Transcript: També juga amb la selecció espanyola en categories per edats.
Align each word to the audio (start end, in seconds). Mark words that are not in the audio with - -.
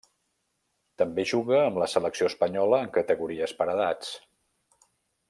També 1.01 1.25
juga 1.31 1.59
amb 1.65 1.77
la 1.83 1.89
selecció 1.93 2.31
espanyola 2.31 2.81
en 2.87 2.91
categories 2.99 3.55
per 3.61 3.69
edats. 3.75 4.13